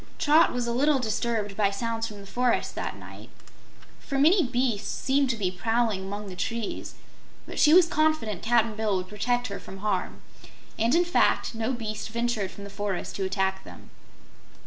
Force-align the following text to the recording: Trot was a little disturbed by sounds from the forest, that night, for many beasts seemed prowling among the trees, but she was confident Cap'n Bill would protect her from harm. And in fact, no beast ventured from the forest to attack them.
Trot 0.17 0.51
was 0.51 0.65
a 0.65 0.71
little 0.73 0.97
disturbed 0.97 1.55
by 1.55 1.69
sounds 1.69 2.07
from 2.07 2.21
the 2.21 2.25
forest, 2.25 2.73
that 2.73 2.95
night, 2.95 3.29
for 3.99 4.17
many 4.17 4.41
beasts 4.43 4.89
seemed 4.89 5.37
prowling 5.59 5.99
among 6.01 6.25
the 6.27 6.35
trees, 6.35 6.95
but 7.45 7.59
she 7.59 7.71
was 7.71 7.85
confident 7.85 8.41
Cap'n 8.41 8.73
Bill 8.75 8.97
would 8.97 9.07
protect 9.07 9.45
her 9.45 9.59
from 9.59 9.77
harm. 9.77 10.23
And 10.79 10.95
in 10.95 11.05
fact, 11.05 11.53
no 11.53 11.71
beast 11.71 12.09
ventured 12.09 12.49
from 12.49 12.63
the 12.63 12.71
forest 12.71 13.15
to 13.17 13.25
attack 13.25 13.63
them. 13.63 13.91